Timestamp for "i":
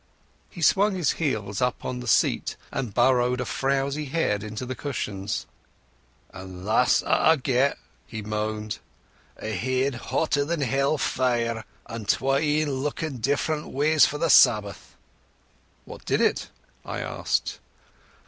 7.23-7.35, 16.83-16.99